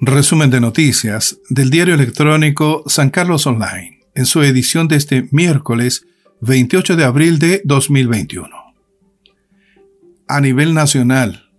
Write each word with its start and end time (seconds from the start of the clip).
Resumen 0.00 0.48
de 0.50 0.60
noticias 0.60 1.40
del 1.50 1.70
diario 1.70 1.94
electrónico 1.94 2.84
San 2.86 3.10
Carlos 3.10 3.48
Online, 3.48 3.98
en 4.14 4.26
su 4.26 4.44
edición 4.44 4.86
de 4.86 4.94
este 4.94 5.26
miércoles 5.32 6.06
28 6.40 6.94
de 6.94 7.02
abril 7.02 7.40
de 7.40 7.62
2021. 7.64 8.48
A 10.28 10.40
nivel 10.40 10.72
nacional, 10.72 11.50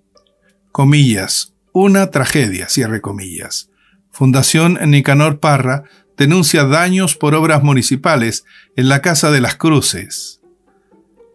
comillas, 0.71 1.54
una 1.74 2.12
tragedia, 2.12 2.70
cierre 2.70 3.02
comillas. 3.02 3.71
Fundación 4.10 4.80
Nicanor 4.90 5.42
Parra 5.42 5.84
denuncia 6.16 6.64
daños 6.64 7.18
por 7.18 7.36
obras 7.36 7.62
municipales 7.62 8.46
en 8.78 8.88
la 8.88 9.02
Casa 9.02 9.32
de 9.32 9.42
las 9.42 9.58
Cruces. 9.58 10.40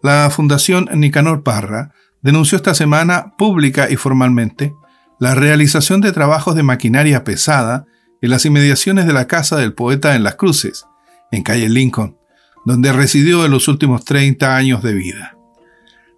La 0.03 0.31
Fundación 0.31 0.89
Nicanor 0.95 1.43
Parra 1.43 1.93
denunció 2.23 2.57
esta 2.57 2.73
semana 2.73 3.35
pública 3.37 3.91
y 3.91 3.97
formalmente 3.97 4.73
la 5.19 5.35
realización 5.35 6.01
de 6.01 6.13
trabajos 6.13 6.55
de 6.55 6.63
maquinaria 6.63 7.25
pesada 7.25 7.87
en 8.21 8.31
las 8.31 8.45
inmediaciones 8.45 9.07
de 9.07 9.13
la 9.13 9.27
casa 9.27 9.57
del 9.57 9.75
poeta 9.75 10.15
en 10.15 10.23
Las 10.23 10.37
Cruces, 10.37 10.87
en 11.31 11.43
calle 11.43 11.69
Lincoln, 11.69 12.17
donde 12.65 12.93
residió 12.93 13.45
en 13.45 13.51
los 13.51 13.69
últimos 13.69 14.05
30 14.05 14.57
años 14.57 14.83
de 14.83 14.95
vida. 14.95 15.37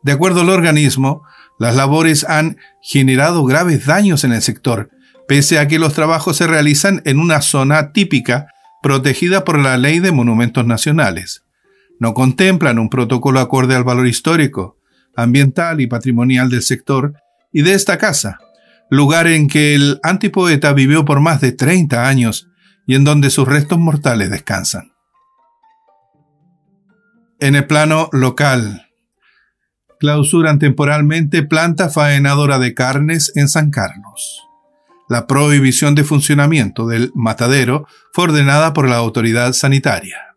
De 0.02 0.12
acuerdo 0.12 0.42
al 0.42 0.50
organismo, 0.50 1.22
las 1.58 1.74
labores 1.74 2.24
han 2.24 2.58
generado 2.80 3.44
graves 3.44 3.86
daños 3.86 4.24
en 4.24 4.32
el 4.32 4.42
sector, 4.42 4.90
pese 5.26 5.58
a 5.58 5.66
que 5.66 5.78
los 5.78 5.94
trabajos 5.94 6.36
se 6.36 6.46
realizan 6.46 7.02
en 7.04 7.18
una 7.18 7.40
zona 7.40 7.92
típica 7.92 8.48
protegida 8.82 9.44
por 9.44 9.58
la 9.58 9.76
Ley 9.76 9.98
de 9.98 10.12
Monumentos 10.12 10.64
Nacionales. 10.64 11.42
No 11.98 12.14
contemplan 12.14 12.78
un 12.78 12.88
protocolo 12.88 13.40
acorde 13.40 13.74
al 13.74 13.84
valor 13.84 14.06
histórico, 14.06 14.78
ambiental 15.16 15.80
y 15.80 15.86
patrimonial 15.86 16.50
del 16.50 16.62
sector 16.62 17.14
y 17.52 17.62
de 17.62 17.72
esta 17.72 17.98
casa, 17.98 18.38
lugar 18.90 19.26
en 19.26 19.48
que 19.48 19.74
el 19.74 20.00
antipoeta 20.02 20.72
vivió 20.72 21.04
por 21.04 21.20
más 21.20 21.40
de 21.40 21.52
30 21.52 22.08
años 22.08 22.48
y 22.86 22.94
en 22.94 23.04
donde 23.04 23.30
sus 23.30 23.46
restos 23.48 23.78
mortales 23.78 24.30
descansan. 24.30 24.92
En 27.40 27.54
el 27.54 27.66
plano 27.66 28.08
local, 28.12 28.86
clausuran 29.98 30.58
temporalmente 30.58 31.42
planta 31.42 31.90
faenadora 31.90 32.58
de 32.58 32.74
carnes 32.74 33.32
en 33.34 33.48
San 33.48 33.70
Carlos. 33.70 34.42
La 35.08 35.26
prohibición 35.26 35.94
de 35.94 36.04
funcionamiento 36.04 36.86
del 36.86 37.12
matadero 37.14 37.86
fue 38.12 38.24
ordenada 38.24 38.72
por 38.72 38.88
la 38.88 38.96
autoridad 38.96 39.52
sanitaria. 39.52 40.36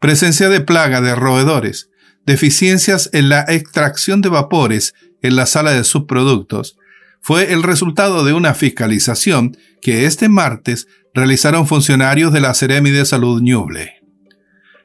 Presencia 0.00 0.48
de 0.48 0.60
plaga 0.60 1.00
de 1.00 1.14
roedores, 1.14 1.90
deficiencias 2.26 3.08
en 3.12 3.28
la 3.28 3.44
extracción 3.48 4.20
de 4.20 4.28
vapores 4.28 4.94
en 5.22 5.36
la 5.36 5.46
sala 5.46 5.72
de 5.72 5.84
subproductos, 5.84 6.76
fue 7.24 7.54
el 7.54 7.62
resultado 7.62 8.22
de 8.22 8.34
una 8.34 8.52
fiscalización 8.52 9.56
que 9.80 10.04
este 10.04 10.28
martes 10.28 10.88
realizaron 11.14 11.66
funcionarios 11.66 12.34
de 12.34 12.42
la 12.42 12.52
Seremi 12.52 12.90
de 12.90 13.06
Salud 13.06 13.40
Ñuble. 13.40 14.02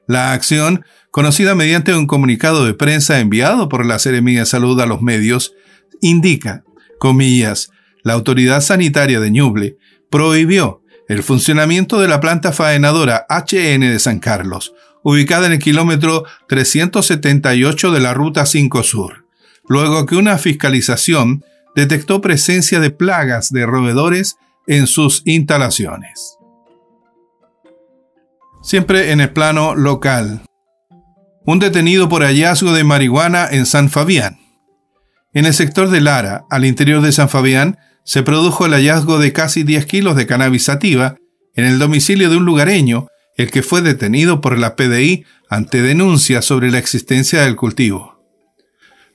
La 0.08 0.32
acción, 0.32 0.86
conocida 1.12 1.54
mediante 1.54 1.94
un 1.94 2.08
comunicado 2.08 2.66
de 2.66 2.74
prensa 2.74 3.20
enviado 3.20 3.68
por 3.68 3.86
la 3.86 4.00
Seremi 4.00 4.36
de 4.36 4.46
Salud 4.46 4.80
a 4.80 4.86
los 4.86 5.02
medios, 5.02 5.54
indica, 6.00 6.64
comillas, 6.98 7.72
la 8.04 8.14
autoridad 8.14 8.62
sanitaria 8.62 9.20
de 9.20 9.32
Ñuble 9.32 9.76
prohibió 10.10 10.82
el 11.10 11.24
funcionamiento 11.24 12.00
de 12.00 12.08
la 12.08 12.22
planta 12.22 12.54
faenadora 12.54 13.26
HN 13.30 13.82
de 13.82 14.00
San 14.00 14.20
Carlos, 14.20 14.74
ubicada 15.04 15.48
en 15.48 15.52
el 15.52 15.60
kilómetro 15.60 16.24
378 16.48 17.92
de 17.92 18.00
la 18.00 18.14
Ruta 18.14 18.46
5 18.46 18.82
Sur, 18.84 19.26
luego 19.68 20.06
que 20.06 20.16
una 20.16 20.38
fiscalización 20.38 21.44
detectó 21.76 22.22
presencia 22.22 22.80
de 22.80 22.92
plagas 22.92 23.52
de 23.52 23.66
roedores 23.66 24.36
en 24.68 24.88
sus 24.88 25.24
instalaciones. 25.26 26.38
Siempre 28.62 29.12
en 29.12 29.22
el 29.22 29.32
plano 29.32 29.76
local. 29.76 30.42
Un 31.46 31.60
detenido 31.60 32.10
por 32.10 32.24
hallazgo 32.24 32.74
de 32.74 32.84
marihuana 32.84 33.48
en 33.50 33.66
San 33.66 33.90
Fabián. 33.90 34.40
En 35.34 35.46
el 35.46 35.54
sector 35.54 35.90
de 35.90 36.02
Lara, 36.02 36.46
al 36.50 36.66
interior 36.66 37.02
de 37.02 37.12
San 37.12 37.30
Fabián, 37.30 37.78
se 38.04 38.24
produjo 38.24 38.66
el 38.66 38.74
hallazgo 38.74 39.20
de 39.20 39.34
casi 39.34 39.64
10 39.64 39.86
kilos 39.86 40.16
de 40.16 40.28
cannabis 40.28 40.64
sativa 40.64 41.16
en 41.56 41.66
el 41.66 41.80
domicilio 41.80 42.30
de 42.30 42.38
un 42.38 42.46
lugareño, 42.46 43.08
el 43.38 43.52
que 43.52 43.64
fue 43.64 43.82
detenido 43.82 44.42
por 44.42 44.58
la 44.58 44.76
PDI 44.76 45.26
ante 45.50 45.82
denuncia 45.82 46.42
sobre 46.42 46.72
la 46.72 46.78
existencia 46.78 47.44
del 47.44 47.56
cultivo. 47.56 48.24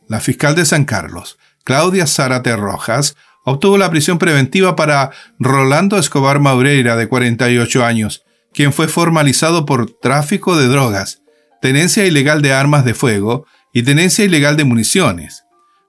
La 0.09 0.21
fiscal 0.21 0.55
de 0.55 0.65
San 0.65 0.85
Carlos, 0.85 1.39
Claudia 1.65 2.07
Zárate 2.07 2.55
Rojas, 2.57 3.17
obtuvo 3.45 3.79
la 3.79 3.91
prisión 3.91 4.19
preventiva 4.19 4.77
para 4.77 5.11
Rolando 5.39 5.99
Escobar 5.99 6.41
Maureira, 6.41 6.97
de 6.97 7.09
48 7.09 7.85
años, 7.85 8.23
quien 8.53 8.73
fue 8.73 8.89
formalizado 8.89 9.67
por 9.67 9.91
tráfico 9.91 10.57
de 10.57 10.69
drogas, 10.69 11.23
tenencia 11.61 12.07
ilegal 12.07 12.43
de 12.43 12.53
armas 12.53 12.85
de 12.85 12.95
fuego 12.95 13.47
y 13.73 13.83
tenencia 13.83 14.25
ilegal 14.25 14.57
de 14.57 14.65
municiones 14.65 15.45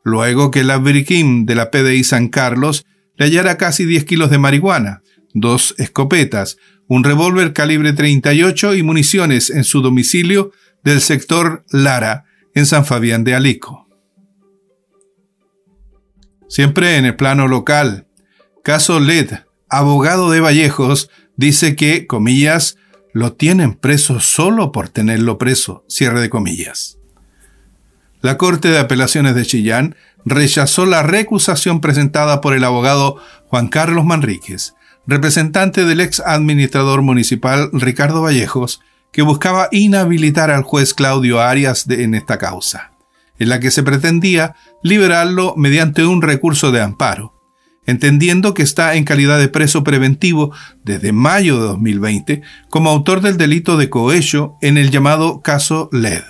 luego 0.06 0.52
que 0.52 0.64
la 0.64 0.78
Briquim 0.78 1.46
de 1.46 1.56
la 1.56 1.72
PDI 1.72 2.06
San 2.06 2.30
Carlos 2.30 2.86
le 3.18 3.26
hallara 3.26 3.58
casi 3.58 3.86
10 3.86 4.06
kilos 4.06 4.30
de 4.30 4.38
marihuana, 4.38 5.02
dos 5.34 5.74
escopetas, 5.80 6.58
un 6.88 7.04
revólver 7.04 7.52
calibre 7.54 7.92
38 7.92 8.76
y 8.76 8.84
municiones 8.84 9.50
en 9.50 9.64
su 9.64 9.82
domicilio 9.82 10.52
del 10.84 11.02
sector 11.02 11.66
Lara, 11.72 12.26
en 12.54 12.68
San 12.68 12.86
Fabián 12.86 13.24
de 13.24 13.34
Alico. 13.34 13.85
Siempre 16.48 16.98
en 16.98 17.06
el 17.06 17.16
plano 17.16 17.48
local, 17.48 18.08
caso 18.64 19.00
LED, 19.00 19.32
abogado 19.70 20.30
de 20.32 20.40
Vallejos, 20.40 21.10
dice 21.36 21.76
que, 21.76 22.08
comillas, 22.08 22.78
lo 23.14 23.34
tienen 23.34 23.74
preso 23.74 24.20
solo 24.20 24.72
por 24.72 24.90
tenerlo 24.90 25.38
preso, 25.38 25.84
cierre 25.88 26.22
de 26.22 26.30
comillas. 26.30 26.98
La 28.22 28.38
Corte 28.38 28.70
de 28.70 28.80
Apelaciones 28.80 29.36
de 29.36 29.46
Chillán 29.46 29.96
rechazó 30.26 30.86
la 30.86 31.04
recusación 31.04 31.80
presentada 31.80 32.42
por 32.42 32.56
el 32.56 32.64
abogado 32.64 33.18
Juan 33.48 33.68
Carlos 33.68 34.04
Manríquez, 34.04 34.74
representante 35.08 35.86
del 35.86 36.02
ex 36.02 36.20
administrador 36.20 37.04
municipal 37.04 37.70
Ricardo 37.72 38.22
Vallejos, 38.22 38.82
que 39.12 39.22
buscaba 39.22 39.70
inhabilitar 39.72 40.52
al 40.52 40.64
juez 40.64 40.94
Claudio 40.94 41.40
Arias 41.40 41.88
en 41.90 42.16
esta 42.16 42.38
causa, 42.38 42.92
en 43.40 43.50
la 43.50 43.60
que 43.60 43.72
se 43.72 43.84
pretendía 43.84 44.56
liberarlo 44.84 45.54
mediante 45.58 46.06
un 46.06 46.22
recurso 46.22 46.72
de 46.72 46.82
amparo, 46.82 47.34
entendiendo 47.86 48.54
que 48.54 48.64
está 48.64 48.96
en 48.96 49.04
calidad 49.04 49.40
de 49.40 49.50
preso 49.50 49.84
preventivo 49.84 50.52
desde 50.84 51.12
mayo 51.12 51.60
de 51.60 51.68
2020 51.68 52.42
como 52.70 52.90
autor 52.90 53.22
del 53.22 53.38
delito 53.38 53.78
de 53.78 53.90
cohecho 53.90 54.56
en 54.62 54.78
el 54.78 54.92
llamado 54.92 55.42
caso 55.42 55.90
LED. 55.92 56.24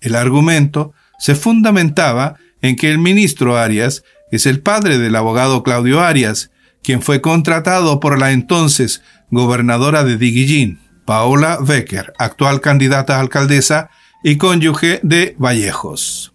El 0.00 0.14
argumento 0.14 0.92
se 1.18 1.34
fundamentaba 1.34 2.36
en 2.62 2.76
que 2.76 2.90
el 2.90 2.98
ministro 2.98 3.56
Arias 3.56 4.04
es 4.30 4.46
el 4.46 4.60
padre 4.60 4.98
del 4.98 5.16
abogado 5.16 5.62
Claudio 5.62 6.00
Arias, 6.00 6.50
quien 6.82 7.02
fue 7.02 7.20
contratado 7.20 8.00
por 8.00 8.18
la 8.18 8.32
entonces 8.32 9.02
gobernadora 9.30 10.04
de 10.04 10.16
Diguillín, 10.16 10.80
Paola 11.04 11.58
Becker, 11.60 12.12
actual 12.18 12.60
candidata 12.60 13.16
a 13.16 13.20
alcaldesa 13.20 13.90
y 14.22 14.36
cónyuge 14.36 15.00
de 15.02 15.34
Vallejos. 15.38 16.32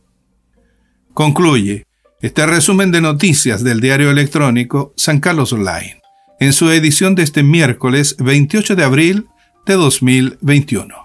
Concluye 1.13 1.85
este 2.21 2.45
resumen 2.45 2.91
de 2.91 3.01
noticias 3.01 3.63
del 3.63 3.81
diario 3.81 4.09
electrónico 4.09 4.93
San 4.95 5.19
Carlos 5.19 5.51
Online, 5.53 6.01
en 6.39 6.53
su 6.53 6.69
edición 6.69 7.15
de 7.15 7.23
este 7.23 7.43
miércoles 7.43 8.15
28 8.19 8.75
de 8.75 8.83
abril 8.83 9.27
de 9.65 9.73
2021. 9.73 11.02